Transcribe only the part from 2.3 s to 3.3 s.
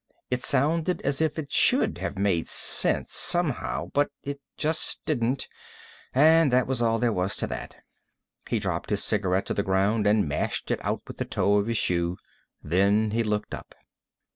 sense,